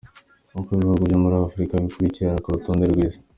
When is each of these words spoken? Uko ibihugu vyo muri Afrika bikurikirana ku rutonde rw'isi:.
Uko 0.59 0.69
ibihugu 0.75 1.01
vyo 1.09 1.17
muri 1.23 1.35
Afrika 1.45 1.81
bikurikirana 1.83 2.41
ku 2.43 2.49
rutonde 2.55 2.85
rw'isi:. 2.91 3.19